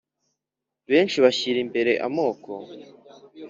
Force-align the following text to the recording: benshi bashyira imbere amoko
benshi 0.91 1.17
bashyira 1.23 1.57
imbere 1.65 1.91
amoko 2.07 2.51